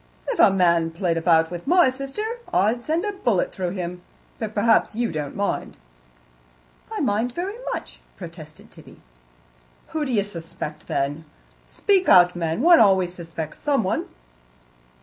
[0.29, 4.01] "If a man played about with my sister, I'd send a bullet through him,
[4.39, 5.77] but perhaps you don't mind."
[6.91, 8.99] "I mind very much," protested Tibby.
[9.89, 11.25] "Who d'ye suspect, then?
[11.67, 12.61] Speak out, man.
[12.61, 14.07] One always suspects someone."